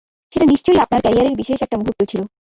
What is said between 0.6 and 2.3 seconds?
আপনার ক্যারিয়ারের বিশেষ একটা মুহূর্ত ছিল।